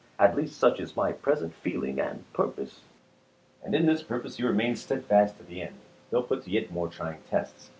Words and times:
At 0.17 0.35
least 0.35 0.57
such 0.57 0.79
is 0.79 0.95
my 0.97 1.11
present 1.11 1.53
feeling 1.53 1.99
and 1.99 2.23
purpose. 2.33 2.79
ms. 2.81 2.81
And 3.63 3.75
in 3.75 3.85
this 3.85 4.01
purpose 4.01 4.37
he 4.37 4.43
remained 4.43 4.79
steadfast 4.79 5.37
to 5.37 5.43
the 5.43 5.61
end, 5.61 5.75
though 6.09 6.23
put 6.23 6.41
to 6.45 6.49
yet 6.49 6.71
more 6.71 6.87
trying 6.87 7.21
tests. 7.29 7.69